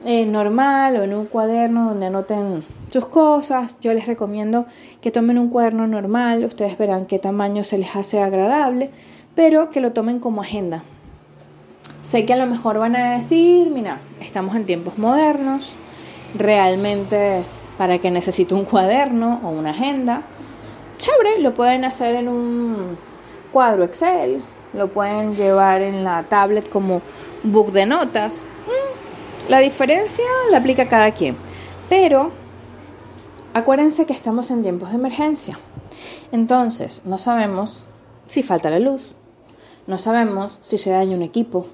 eh, 0.05 0.27
normal 0.27 0.97
o 0.97 1.03
en 1.03 1.15
un 1.15 1.27
cuaderno 1.27 1.89
donde 1.89 2.07
anoten 2.07 2.65
sus 2.93 3.07
cosas. 3.07 3.75
Yo 3.81 3.93
les 3.95 4.07
recomiendo 4.07 4.67
que 5.01 5.11
tomen 5.11 5.39
un 5.39 5.49
cuaderno 5.49 5.87
normal, 5.87 6.45
ustedes 6.45 6.79
verán 6.79 7.07
qué 7.07 7.19
tamaño 7.19 7.65
se 7.65 7.79
les 7.79 7.97
hace 7.97 8.21
agradable 8.21 8.91
pero 9.39 9.71
que 9.71 9.81
lo 9.81 9.93
tomen 9.93 10.19
como 10.19 10.41
agenda. 10.41 10.83
Sé 12.03 12.27
que 12.27 12.33
a 12.33 12.37
lo 12.37 12.47
mejor 12.47 12.81
van 12.81 12.97
a 12.97 13.15
decir, 13.15 13.71
mira, 13.71 14.01
estamos 14.21 14.57
en 14.57 14.67
tiempos 14.67 14.99
modernos, 14.99 15.75
realmente 16.37 17.45
para 17.79 17.99
que 17.99 18.11
necesito 18.11 18.57
un 18.57 18.65
cuaderno 18.65 19.41
o 19.45 19.51
una 19.51 19.71
agenda, 19.71 20.23
chévere, 20.99 21.39
lo 21.41 21.55
pueden 21.55 21.85
hacer 21.85 22.17
en 22.17 22.29
un 22.29 22.99
cuadro 23.53 23.85
Excel, 23.85 24.43
lo 24.75 24.89
pueden 24.89 25.37
llevar 25.37 25.81
en 25.81 26.03
la 26.03 26.25
tablet 26.25 26.69
como 26.69 27.01
book 27.45 27.71
de 27.73 27.87
notas. 27.87 28.43
Mm, 28.67 29.51
la 29.51 29.61
diferencia 29.61 30.25
la 30.51 30.59
aplica 30.59 30.89
cada 30.89 31.13
quien, 31.13 31.37
pero 31.89 32.33
acuérdense 33.55 34.07
que 34.07 34.13
estamos 34.13 34.51
en 34.51 34.63
tiempos 34.63 34.91
de 34.91 34.97
emergencia. 34.97 35.57
Entonces, 36.33 37.03
no 37.05 37.17
sabemos 37.17 37.85
si 38.27 38.43
falta 38.43 38.71
la 38.71 38.81
luz, 38.81 39.15
no 39.87 39.99
sabemos 39.99 40.59
si 40.63 40.79
se 40.79 40.91
daña 40.91 41.17
un 41.17 41.23
equipo. 41.23 41.67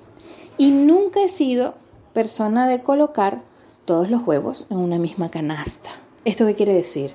Y 0.57 0.71
nunca 0.71 1.25
he 1.25 1.29
sido 1.29 1.75
persona 2.13 2.69
de 2.69 2.81
colocar 2.81 3.41
todos 3.85 4.11
los 4.11 4.27
huevos 4.27 4.67
en 4.71 4.79
una 4.79 4.99
misma 4.99 5.31
canasta. 5.31 5.91
¿Esto 6.25 6.47
qué 6.47 6.55
quiere 6.55 6.75
decir? 6.75 7.15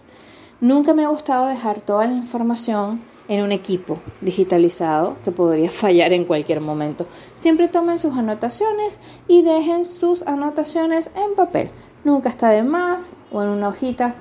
Nunca 0.61 0.93
me 0.93 1.03
ha 1.03 1.09
gustado 1.09 1.47
dejar 1.47 1.81
toda 1.81 2.05
la 2.05 2.13
información 2.13 3.01
en 3.27 3.41
un 3.43 3.51
equipo 3.51 3.99
digitalizado 4.21 5.17
que 5.23 5.31
podría 5.31 5.71
fallar 5.71 6.13
en 6.13 6.25
cualquier 6.25 6.61
momento. 6.61 7.05
Siempre 7.37 7.67
tomen 7.67 7.97
sus 7.97 8.17
anotaciones 8.17 8.99
y 9.27 9.41
dejen 9.41 9.85
sus 9.85 10.23
anotaciones 10.23 11.09
en 11.15 11.35
papel. 11.35 11.71
Nunca 12.03 12.29
está 12.29 12.49
de 12.49 12.63
más 12.63 13.17
o 13.31 13.41
en 13.41 13.49
una 13.49 13.69
hojita, 13.69 14.15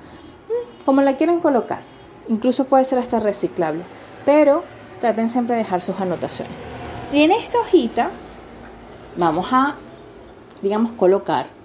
como 0.85 1.01
la 1.01 1.17
quieran 1.17 1.39
colocar. 1.39 1.81
Incluso 2.27 2.65
puede 2.65 2.85
ser 2.85 2.99
hasta 2.99 3.19
reciclable. 3.19 3.83
Pero 4.25 4.63
traten 4.99 5.29
siempre 5.29 5.55
de 5.55 5.63
dejar 5.63 5.81
sus 5.81 5.99
anotaciones. 5.99 6.53
Y 7.11 7.23
en 7.23 7.31
esta 7.31 7.59
hojita 7.59 8.11
vamos 9.17 9.47
a, 9.51 9.75
digamos, 10.61 10.91
colocar 10.91 11.58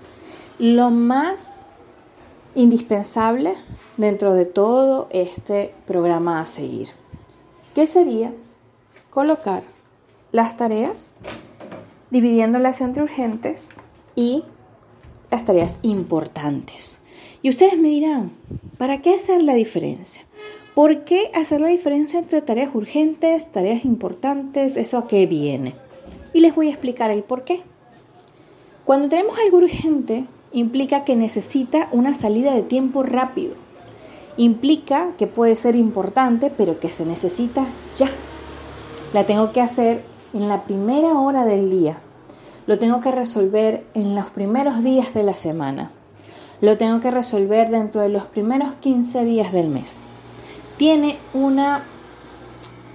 lo 0.58 0.90
más 0.90 1.56
indispensable 2.54 3.54
dentro 3.96 4.34
de 4.34 4.46
todo 4.46 5.08
este 5.10 5.74
programa 5.86 6.40
a 6.40 6.46
seguir. 6.46 6.88
¿Qué 7.74 7.86
sería? 7.86 8.32
Colocar 9.10 9.64
las 10.32 10.56
tareas, 10.56 11.12
dividiéndolas 12.10 12.80
entre 12.80 13.02
urgentes 13.02 13.74
y 14.14 14.44
las 15.30 15.44
tareas 15.44 15.78
importantes. 15.82 17.00
Y 17.42 17.50
ustedes 17.50 17.78
me 17.78 17.88
dirán, 17.88 18.30
¿para 18.78 19.00
qué 19.00 19.14
hacer 19.14 19.42
la 19.42 19.54
diferencia? 19.54 20.22
¿Por 20.74 21.04
qué 21.04 21.30
hacer 21.34 21.60
la 21.60 21.68
diferencia 21.68 22.18
entre 22.18 22.42
tareas 22.42 22.74
urgentes, 22.74 23.52
tareas 23.52 23.84
importantes? 23.84 24.76
¿Eso 24.76 24.98
a 24.98 25.06
qué 25.06 25.26
viene? 25.26 25.74
Y 26.32 26.40
les 26.40 26.54
voy 26.54 26.68
a 26.68 26.70
explicar 26.70 27.10
el 27.10 27.22
por 27.22 27.44
qué. 27.44 27.62
Cuando 28.84 29.08
tenemos 29.08 29.38
algo 29.38 29.58
urgente, 29.58 30.26
implica 30.54 31.04
que 31.04 31.16
necesita 31.16 31.88
una 31.92 32.14
salida 32.14 32.54
de 32.54 32.62
tiempo 32.62 33.02
rápido. 33.02 33.54
Implica 34.38 35.10
que 35.18 35.26
puede 35.26 35.54
ser 35.54 35.76
importante, 35.76 36.50
pero 36.50 36.80
que 36.80 36.90
se 36.90 37.04
necesita 37.04 37.66
ya. 37.96 38.08
La 39.12 39.26
tengo 39.26 39.52
que 39.52 39.60
hacer 39.60 40.02
en 40.32 40.48
la 40.48 40.64
primera 40.64 41.18
hora 41.18 41.44
del 41.44 41.70
día. 41.70 41.98
Lo 42.66 42.78
tengo 42.78 43.00
que 43.00 43.12
resolver 43.12 43.84
en 43.92 44.14
los 44.14 44.30
primeros 44.30 44.82
días 44.82 45.12
de 45.12 45.22
la 45.22 45.34
semana. 45.34 45.90
Lo 46.62 46.78
tengo 46.78 47.00
que 47.00 47.10
resolver 47.10 47.68
dentro 47.68 48.00
de 48.00 48.08
los 48.08 48.24
primeros 48.24 48.74
15 48.76 49.24
días 49.26 49.52
del 49.52 49.68
mes 49.68 50.06
tiene 50.76 51.16
una 51.32 51.82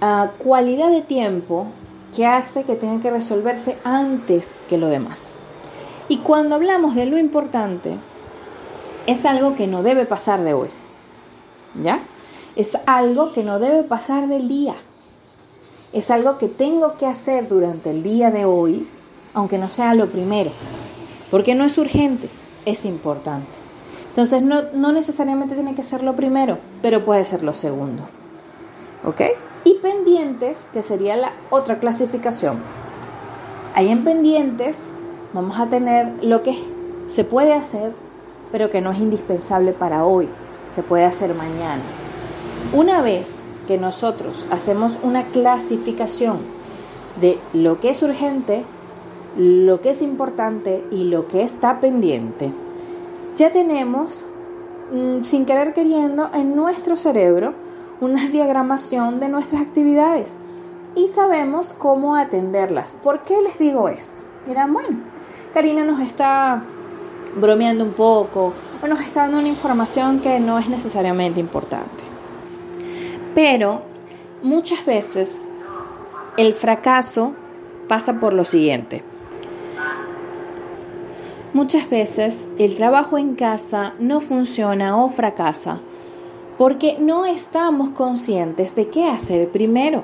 ah, 0.00 0.30
cualidad 0.38 0.90
de 0.90 1.02
tiempo 1.02 1.66
que 2.14 2.26
hace 2.26 2.64
que 2.64 2.74
tenga 2.74 3.00
que 3.00 3.10
resolverse 3.10 3.76
antes 3.84 4.60
que 4.68 4.78
lo 4.78 4.88
demás. 4.88 5.36
Y 6.10 6.16
cuando 6.18 6.56
hablamos 6.56 6.96
de 6.96 7.06
lo 7.06 7.18
importante, 7.18 7.94
es 9.06 9.24
algo 9.24 9.54
que 9.54 9.68
no 9.68 9.84
debe 9.84 10.06
pasar 10.06 10.42
de 10.42 10.54
hoy. 10.54 10.68
¿Ya? 11.80 12.00
Es 12.56 12.76
algo 12.86 13.32
que 13.32 13.44
no 13.44 13.60
debe 13.60 13.84
pasar 13.84 14.26
del 14.26 14.48
día. 14.48 14.74
Es 15.92 16.10
algo 16.10 16.36
que 16.36 16.48
tengo 16.48 16.96
que 16.96 17.06
hacer 17.06 17.46
durante 17.46 17.90
el 17.90 18.02
día 18.02 18.32
de 18.32 18.44
hoy, 18.44 18.88
aunque 19.34 19.56
no 19.56 19.70
sea 19.70 19.94
lo 19.94 20.08
primero. 20.08 20.50
Porque 21.30 21.54
no 21.54 21.64
es 21.64 21.78
urgente, 21.78 22.28
es 22.66 22.84
importante. 22.84 23.46
Entonces 24.08 24.42
no, 24.42 24.92
necesariamente 24.92 25.54
tiene 25.54 25.76
que 25.76 25.84
ser 25.84 26.02
lo 26.02 26.16
primero, 26.16 26.58
pero 26.82 27.04
puede 27.04 27.24
ser 27.24 27.44
lo 27.44 27.54
segundo. 27.54 28.02
¿Ok? 29.04 29.20
Y 29.62 29.74
pendientes, 29.74 30.68
que 30.72 30.82
sería 30.82 31.14
la 31.14 31.34
otra 31.50 31.78
clasificación. 31.78 32.58
Ahí 33.76 33.90
en 33.90 34.02
pendientes 34.02 34.99
vamos 35.32 35.58
a 35.58 35.68
tener 35.68 36.24
lo 36.24 36.42
que 36.42 36.58
se 37.08 37.24
puede 37.24 37.54
hacer, 37.54 37.92
pero 38.52 38.70
que 38.70 38.80
no 38.80 38.90
es 38.90 38.98
indispensable 38.98 39.72
para 39.72 40.04
hoy. 40.04 40.28
Se 40.70 40.82
puede 40.82 41.04
hacer 41.04 41.34
mañana. 41.34 41.82
Una 42.72 43.00
vez 43.00 43.42
que 43.66 43.78
nosotros 43.78 44.44
hacemos 44.50 44.98
una 45.02 45.24
clasificación 45.24 46.38
de 47.20 47.38
lo 47.52 47.80
que 47.80 47.90
es 47.90 48.02
urgente, 48.02 48.64
lo 49.36 49.80
que 49.80 49.90
es 49.90 50.02
importante 50.02 50.84
y 50.90 51.04
lo 51.04 51.26
que 51.28 51.42
está 51.42 51.80
pendiente, 51.80 52.52
ya 53.36 53.52
tenemos, 53.52 54.24
mm, 54.92 55.24
sin 55.24 55.44
querer 55.46 55.72
queriendo, 55.72 56.30
en 56.34 56.54
nuestro 56.56 56.96
cerebro 56.96 57.54
una 58.00 58.26
diagramación 58.32 59.20
de 59.20 59.28
nuestras 59.28 59.62
actividades 59.62 60.34
y 60.94 61.08
sabemos 61.08 61.72
cómo 61.72 62.16
atenderlas. 62.16 62.96
¿Por 63.02 63.20
qué 63.20 63.40
les 63.42 63.58
digo 63.58 63.88
esto? 63.88 64.22
Miran, 64.50 64.72
bueno, 64.72 64.98
Karina 65.54 65.84
nos 65.84 66.00
está 66.00 66.60
bromeando 67.36 67.84
un 67.84 67.92
poco 67.92 68.52
o 68.82 68.86
nos 68.88 69.00
está 69.00 69.20
dando 69.20 69.38
una 69.38 69.46
información 69.46 70.18
que 70.18 70.40
no 70.40 70.58
es 70.58 70.68
necesariamente 70.68 71.38
importante. 71.38 72.02
Pero 73.32 73.82
muchas 74.42 74.84
veces 74.84 75.44
el 76.36 76.52
fracaso 76.54 77.34
pasa 77.86 78.18
por 78.18 78.32
lo 78.32 78.44
siguiente. 78.44 79.04
Muchas 81.52 81.88
veces 81.88 82.48
el 82.58 82.74
trabajo 82.74 83.18
en 83.18 83.36
casa 83.36 83.94
no 84.00 84.20
funciona 84.20 84.96
o 84.96 85.10
fracasa 85.10 85.78
porque 86.58 86.96
no 86.98 87.24
estamos 87.24 87.90
conscientes 87.90 88.74
de 88.74 88.88
qué 88.88 89.06
hacer 89.06 89.48
primero. 89.52 90.02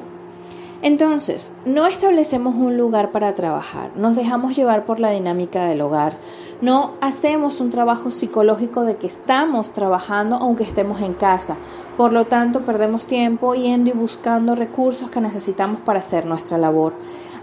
Entonces, 0.83 1.53
no 1.65 1.87
establecemos 1.87 2.55
un 2.55 2.77
lugar 2.77 3.11
para 3.11 3.35
trabajar, 3.35 3.91
nos 3.97 4.15
dejamos 4.15 4.55
llevar 4.55 4.85
por 4.85 5.01
la 5.01 5.11
dinámica 5.11 5.67
del 5.67 5.81
hogar, 5.81 6.19
No 6.63 6.95
hacemos 7.03 7.61
un 7.61 7.69
trabajo 7.69 8.11
psicológico 8.11 8.85
de 8.85 8.97
que 8.97 9.07
estamos 9.07 9.73
trabajando 9.75 10.37
aunque 10.37 10.65
estemos 10.65 11.03
en 11.03 11.13
casa. 11.13 11.57
Por 11.99 12.15
lo 12.15 12.25
tanto, 12.25 12.63
perdemos 12.63 13.07
tiempo 13.07 13.55
yendo 13.55 13.91
y 13.91 13.93
buscando 13.93 14.55
recursos 14.55 15.11
que 15.11 15.21
necesitamos 15.21 15.81
para 15.83 15.99
hacer 15.99 16.25
nuestra 16.25 16.57
labor. 16.57 16.95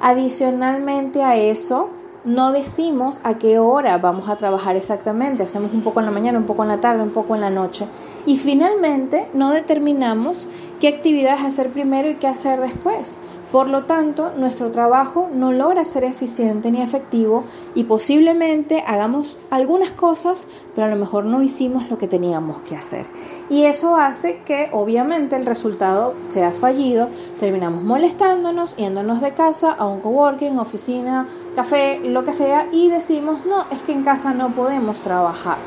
Adicionalmente 0.02 1.22
a 1.22 1.36
eso, 1.36 1.90
no 2.26 2.54
decimos 2.54 3.20
a 3.24 3.38
qué 3.38 3.60
hora 3.60 3.98
vamos 3.98 4.30
a 4.30 4.38
trabajar 4.38 4.76
exactamente. 4.76 5.44
Hacemos 5.44 5.74
un 5.74 5.82
poco 5.82 6.00
en 6.00 6.06
la 6.06 6.12
mañana, 6.12 6.40
un 6.40 6.46
poco 6.46 6.64
en 6.64 6.70
la 6.70 6.82
tarde, 6.82 7.04
un 7.04 7.12
poco 7.12 7.36
en 7.36 7.42
la 7.42 7.50
noche. 7.50 7.86
Y 8.26 8.38
finalmente 8.38 9.30
no 9.34 9.52
determinamos 9.52 10.48
qué 10.84 10.90
actividades 10.90 11.46
hacer 11.46 11.72
primero 11.72 12.10
y 12.10 12.16
qué 12.16 12.28
hacer 12.28 12.60
después. 12.60 13.18
Por 13.54 13.70
lo 13.70 13.86
tanto, 13.86 14.34
nuestro 14.36 14.70
trabajo 14.70 15.30
no 15.34 15.54
logra 15.54 15.86
ser 15.86 16.04
eficiente 16.04 16.72
ni 16.72 16.82
efectivo 16.82 17.46
y 17.74 17.86
posiblemente 17.86 18.84
hagamos 18.86 19.38
algunas 19.50 19.92
cosas, 19.92 20.46
pero 20.76 20.88
a 20.88 20.90
lo 20.90 20.98
mejor 20.98 21.24
no 21.24 21.42
hicimos 21.42 21.90
lo 21.90 21.98
que 21.98 22.10
teníamos 22.10 22.60
que 22.64 22.76
hacer. 22.76 23.06
Y 23.50 23.64
eso 23.64 23.96
hace 23.96 24.42
que 24.44 24.68
obviamente 24.74 25.38
el 25.38 25.46
resultado 25.46 26.16
sea 26.26 26.52
fallido, 26.52 27.08
terminamos 27.40 27.82
molestándonos, 27.82 28.76
yéndonos 28.76 29.22
de 29.22 29.34
casa 29.34 29.72
a 29.72 29.88
un 29.88 30.02
coworking, 30.02 30.60
oficina, 30.60 31.30
café, 31.56 32.02
lo 32.04 32.26
que 32.26 32.34
sea, 32.34 32.68
y 32.74 32.90
decimos, 32.90 33.46
no, 33.46 33.68
es 33.72 33.82
que 33.84 33.94
en 33.94 34.04
casa 34.04 34.34
no 34.34 34.50
podemos 34.50 35.00
trabajar. 35.00 35.60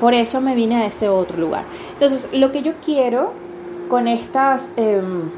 Por 0.00 0.14
eso 0.14 0.40
me 0.40 0.54
vine 0.54 0.76
a 0.76 0.86
este 0.86 1.10
otro 1.10 1.36
lugar. 1.36 1.64
Entonces, 1.92 2.30
lo 2.32 2.52
que 2.52 2.62
yo 2.62 2.72
quiero 2.82 3.44
con 3.88 4.08
estas... 4.08 4.70
Em, 4.76 5.30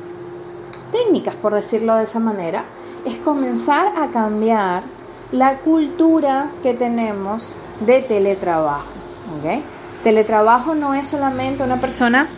técnicas, 0.90 1.34
por 1.34 1.54
decirlo 1.54 1.96
de 1.96 2.04
esa 2.04 2.18
manera, 2.18 2.64
es 3.04 3.18
comenzar 3.18 3.92
a 3.96 4.08
cambiar 4.08 4.82
la 5.32 5.58
cultura 5.58 6.50
que 6.62 6.74
tenemos 6.74 7.54
de 7.80 8.02
teletrabajo. 8.02 8.88
Teletrabajo 10.02 10.74
no 10.74 10.94
es 10.94 11.08
solamente 11.08 11.62
una 11.62 11.80
persona 11.80 12.28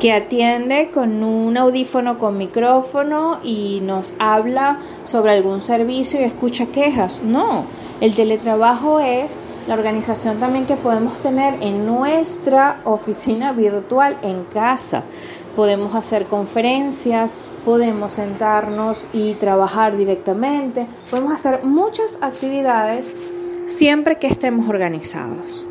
que 0.00 0.12
atiende 0.12 0.90
con 0.90 1.22
un 1.22 1.56
audífono 1.58 2.18
con 2.18 2.38
micrófono 2.38 3.38
y 3.44 3.80
nos 3.82 4.14
habla 4.18 4.78
sobre 5.04 5.32
algún 5.32 5.60
servicio 5.60 6.20
y 6.20 6.24
escucha 6.24 6.66
quejas. 6.66 7.20
No, 7.22 7.66
el 8.00 8.14
teletrabajo 8.14 8.98
es 8.98 9.40
la 9.70 9.76
organización 9.76 10.40
también 10.40 10.66
que 10.66 10.74
podemos 10.74 11.20
tener 11.20 11.54
en 11.60 11.86
nuestra 11.86 12.80
oficina 12.82 13.52
virtual 13.52 14.18
en 14.20 14.42
casa. 14.42 15.04
Podemos 15.54 15.94
hacer 15.94 16.24
conferencias, 16.24 17.34
podemos 17.64 18.14
sentarnos 18.14 19.06
y 19.12 19.34
trabajar 19.34 19.96
directamente, 19.96 20.88
podemos 21.08 21.32
hacer 21.32 21.62
muchas 21.62 22.18
actividades 22.20 23.14
siempre 23.66 24.16
que 24.16 24.26
estemos 24.26 24.68
organizados. 24.68 25.64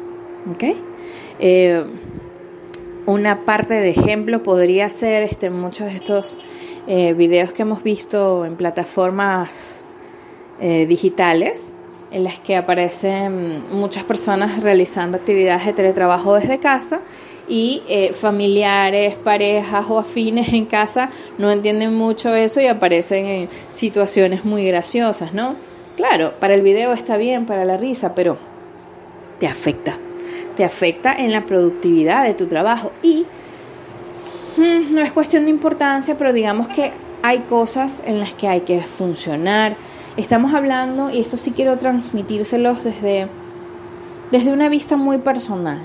Eh, 1.39 1.83
una 3.05 3.43
parte 3.43 3.73
de 3.73 3.89
ejemplo 3.89 4.43
podría 4.43 4.87
ser 4.87 5.23
este, 5.23 5.49
muchos 5.49 5.87
de 5.87 5.97
estos 5.97 6.37
eh, 6.87 7.11
videos 7.11 7.51
que 7.51 7.63
hemos 7.63 7.83
visto 7.83 8.45
en 8.45 8.55
plataformas 8.55 9.83
eh, 10.61 10.85
digitales 10.85 11.73
en 12.11 12.23
las 12.23 12.39
que 12.39 12.55
aparecen 12.55 13.63
muchas 13.71 14.03
personas 14.03 14.63
realizando 14.63 15.17
actividades 15.17 15.65
de 15.65 15.73
teletrabajo 15.73 16.35
desde 16.35 16.59
casa 16.59 17.01
y 17.47 17.81
eh, 17.87 18.13
familiares, 18.13 19.15
parejas 19.15 19.85
o 19.89 19.99
afines 19.99 20.53
en 20.53 20.65
casa 20.65 21.09
no 21.37 21.49
entienden 21.49 21.95
mucho 21.95 22.33
eso 22.33 22.61
y 22.61 22.67
aparecen 22.67 23.25
en 23.25 23.49
situaciones 23.73 24.45
muy 24.45 24.65
graciosas, 24.65 25.33
¿no? 25.33 25.55
Claro, 25.97 26.33
para 26.39 26.53
el 26.53 26.61
video 26.61 26.93
está 26.93 27.17
bien, 27.17 27.45
para 27.45 27.65
la 27.65 27.75
risa, 27.75 28.15
pero 28.15 28.37
te 29.39 29.47
afecta. 29.47 29.97
Te 30.55 30.63
afecta 30.63 31.13
en 31.13 31.31
la 31.31 31.45
productividad 31.45 32.25
de 32.25 32.33
tu 32.33 32.47
trabajo 32.47 32.91
y 33.01 33.25
mm, 34.57 34.93
no 34.93 35.01
es 35.01 35.11
cuestión 35.11 35.45
de 35.45 35.49
importancia, 35.49 36.17
pero 36.17 36.33
digamos 36.33 36.67
que 36.67 36.91
hay 37.21 37.39
cosas 37.39 38.01
en 38.05 38.19
las 38.19 38.33
que 38.33 38.47
hay 38.47 38.61
que 38.61 38.81
funcionar. 38.81 39.75
Estamos 40.17 40.53
hablando, 40.53 41.09
y 41.09 41.19
esto 41.19 41.37
sí 41.37 41.51
quiero 41.51 41.77
transmitírselos 41.77 42.83
desde, 42.83 43.27
desde 44.31 44.51
una 44.51 44.69
vista 44.69 44.97
muy 44.97 45.19
personal 45.19 45.79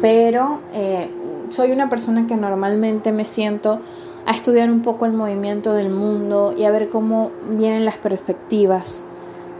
pero 0.00 0.60
eh, 0.72 1.08
soy 1.50 1.72
una 1.72 1.88
persona 1.88 2.26
que 2.26 2.36
normalmente 2.36 3.12
me 3.12 3.24
siento 3.24 3.80
a 4.26 4.32
estudiar 4.32 4.70
un 4.70 4.82
poco 4.82 5.06
el 5.06 5.12
movimiento 5.12 5.72
del 5.72 5.90
mundo 5.90 6.54
y 6.56 6.64
a 6.64 6.70
ver 6.70 6.88
cómo 6.88 7.30
vienen 7.50 7.84
las 7.84 7.98
perspectivas, 7.98 9.02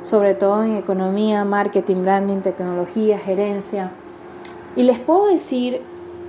sobre 0.02 0.34
todo 0.34 0.62
en 0.62 0.76
economía, 0.76 1.44
marketing, 1.44 2.02
branding, 2.02 2.40
tecnología, 2.40 3.18
gerencia. 3.18 3.92
Y 4.76 4.84
les 4.84 4.98
puedo 4.98 5.26
decir 5.28 5.82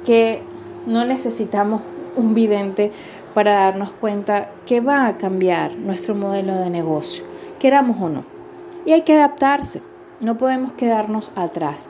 que 0.05 0.41
no 0.87 1.05
necesitamos 1.05 1.81
un 2.15 2.33
vidente 2.33 2.91
para 3.33 3.53
darnos 3.53 3.91
cuenta 3.91 4.49
que 4.65 4.81
va 4.81 5.07
a 5.07 5.17
cambiar 5.17 5.75
nuestro 5.75 6.15
modelo 6.15 6.55
de 6.55 6.69
negocio, 6.69 7.23
queramos 7.59 7.97
o 8.01 8.09
no. 8.09 8.23
Y 8.85 8.91
hay 8.91 9.01
que 9.01 9.13
adaptarse, 9.13 9.81
no 10.19 10.37
podemos 10.37 10.73
quedarnos 10.73 11.31
atrás. 11.35 11.89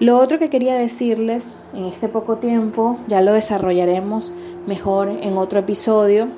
Lo 0.00 0.18
otro 0.18 0.38
que 0.38 0.50
quería 0.50 0.76
decirles 0.76 1.56
en 1.74 1.84
este 1.86 2.08
poco 2.08 2.36
tiempo, 2.36 2.98
ya 3.08 3.20
lo 3.20 3.32
desarrollaremos 3.32 4.32
mejor 4.66 5.08
en 5.08 5.36
otro 5.36 5.58
episodio, 5.60 6.28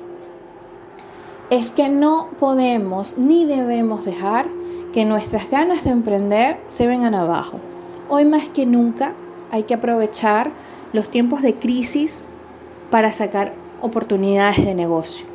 es 1.51 1.69
que 1.69 1.89
no 1.89 2.29
podemos 2.39 3.17
ni 3.17 3.45
debemos 3.45 4.05
dejar 4.05 4.47
que 4.93 5.05
nuestras 5.05 5.49
ganas 5.49 5.83
de 5.83 5.91
emprender 5.91 6.57
se 6.65 6.87
vengan 6.87 7.13
abajo. 7.13 7.59
Hoy 8.09 8.25
más 8.25 8.49
que 8.49 8.65
nunca 8.65 9.13
hay 9.51 9.63
que 9.63 9.73
aprovechar 9.73 10.51
los 10.93 11.09
tiempos 11.09 11.41
de 11.41 11.55
crisis 11.55 12.25
para 12.89 13.11
sacar 13.11 13.53
oportunidades 13.81 14.65
de 14.65 14.73
negocio, 14.73 15.25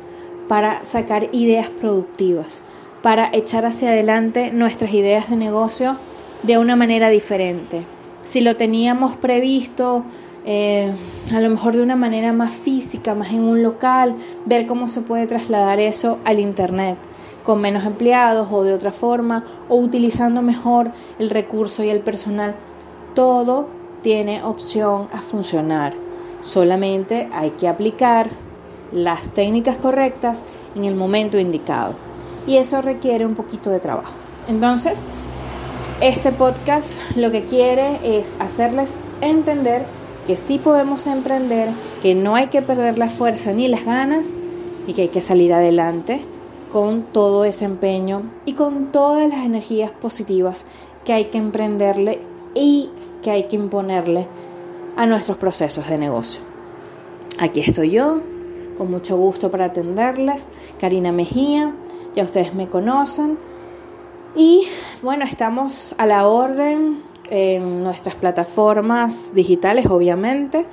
para 0.47 0.83
sacar 0.85 1.29
ideas 1.31 1.69
productivas, 1.69 2.61
para 3.01 3.29
echar 3.33 3.65
hacia 3.65 3.89
adelante 3.89 4.51
nuestras 4.51 4.93
ideas 4.93 5.29
de 5.29 5.35
negocio 5.35 5.97
de 6.43 6.57
una 6.57 6.75
manera 6.75 7.09
diferente, 7.09 7.83
si 8.27 8.41
lo 8.41 8.57
teníamos 8.57 9.15
previsto, 9.15 10.03
eh, 10.45 10.93
a 11.33 11.39
lo 11.39 11.49
mejor 11.49 11.75
de 11.75 11.81
una 11.81 11.95
manera 11.95 12.33
más 12.33 12.53
física, 12.53 13.15
más 13.15 13.31
en 13.31 13.43
un 13.43 13.63
local, 13.63 14.15
ver 14.45 14.67
cómo 14.67 14.89
se 14.89 15.01
puede 15.01 15.27
trasladar 15.27 15.79
eso 15.79 16.19
al 16.25 16.39
Internet, 16.39 16.97
con 17.43 17.61
menos 17.61 17.85
empleados 17.85 18.49
o 18.51 18.63
de 18.63 18.73
otra 18.73 18.91
forma, 18.91 19.45
o 19.69 19.77
utilizando 19.77 20.41
mejor 20.41 20.91
el 21.19 21.29
recurso 21.29 21.83
y 21.83 21.89
el 21.89 22.01
personal. 22.01 22.55
Todo 23.13 23.69
tiene 24.03 24.43
opción 24.43 25.07
a 25.13 25.19
funcionar. 25.19 26.06
Solamente 26.41 27.29
hay 27.33 27.51
que 27.51 27.67
aplicar 27.67 28.29
las 28.91 29.31
técnicas 29.31 29.77
correctas 29.77 30.43
en 30.75 30.85
el 30.85 30.95
momento 30.95 31.39
indicado. 31.39 31.93
Y 32.45 32.57
eso 32.57 32.81
requiere 32.81 33.25
un 33.25 33.35
poquito 33.35 33.69
de 33.69 33.79
trabajo. 33.79 34.13
Entonces, 34.47 35.03
este 36.01 36.31
podcast 36.31 36.97
lo 37.15 37.31
que 37.31 37.45
quiere 37.45 37.99
es 38.03 38.33
hacerles 38.39 38.93
entender 39.21 39.83
que 40.27 40.37
sí 40.37 40.59
podemos 40.59 41.07
emprender, 41.07 41.69
que 42.01 42.15
no 42.15 42.35
hay 42.35 42.47
que 42.47 42.61
perder 42.61 42.97
la 42.97 43.09
fuerza 43.09 43.51
ni 43.51 43.67
las 43.67 43.83
ganas 43.83 44.35
y 44.85 44.93
que 44.93 45.03
hay 45.03 45.07
que 45.09 45.21
salir 45.21 45.53
adelante 45.53 46.21
con 46.71 47.03
todo 47.03 47.45
ese 47.45 47.65
empeño 47.65 48.23
y 48.45 48.53
con 48.53 48.91
todas 48.91 49.27
las 49.29 49.45
energías 49.45 49.91
positivas 49.91 50.65
que 51.05 51.13
hay 51.13 51.25
que 51.25 51.37
emprenderle 51.37 52.19
y 52.53 52.89
que 53.21 53.31
hay 53.31 53.43
que 53.43 53.55
imponerle 53.55 54.27
a 54.97 55.05
nuestros 55.05 55.37
procesos 55.37 55.87
de 55.87 55.97
negocio. 55.97 56.41
Aquí 57.39 57.61
estoy 57.61 57.91
yo, 57.91 58.21
con 58.77 58.91
mucho 58.91 59.15
gusto 59.15 59.49
para 59.51 59.65
atenderles, 59.65 60.47
Karina 60.79 61.11
Mejía, 61.11 61.75
ya 62.15 62.23
ustedes 62.23 62.55
me 62.55 62.67
conocen. 62.67 63.37
Y 64.35 64.67
bueno, 65.01 65.23
estamos 65.23 65.95
a 65.97 66.05
la 66.05 66.27
orden 66.27 67.01
en 67.29 67.83
nuestras 67.83 68.15
plataformas 68.15 69.33
digitales, 69.33 69.85
obviamente. 69.85 70.65